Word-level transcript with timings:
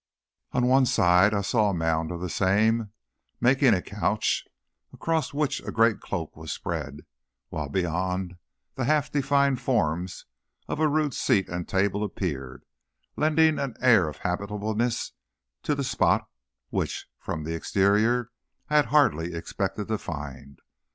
On 0.51 0.65
one 0.65 0.87
side 0.87 1.31
I 1.31 1.41
saw 1.41 1.69
a 1.69 1.75
mound 1.75 2.11
of 2.11 2.21
the 2.21 2.27
same, 2.27 2.89
making 3.39 3.75
a 3.75 3.83
couch, 3.83 4.47
across 4.91 5.31
which 5.31 5.61
a 5.61 5.71
great 5.71 5.99
cloak 5.99 6.35
was 6.35 6.51
spread; 6.51 7.01
while 7.49 7.69
beyond, 7.69 8.37
the 8.73 8.85
half 8.85 9.11
defined 9.11 9.61
forms 9.61 10.25
of 10.67 10.79
a 10.79 10.87
rude 10.87 11.13
seat 11.13 11.47
and 11.49 11.67
table 11.67 12.03
appeared, 12.03 12.65
lending 13.15 13.59
an 13.59 13.75
air 13.79 14.07
of 14.09 14.17
habitableness 14.21 15.11
to 15.61 15.75
the 15.75 15.83
spot, 15.83 16.27
which, 16.71 17.05
from 17.19 17.43
the 17.43 17.53
exterior, 17.53 18.31
I 18.71 18.77
had 18.77 18.85
hardly 18.87 19.35
expected 19.35 19.87
to 19.89 19.99
find. 19.99 20.57